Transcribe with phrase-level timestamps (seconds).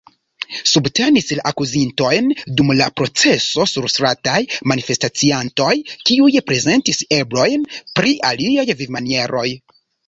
[0.69, 4.41] Subtenis la akuzintojn dum la proceso surstrataj
[4.73, 5.71] manifestaciantoj,
[6.09, 9.51] kiuj prezentis eblojn pri aliaj vivmanieroj.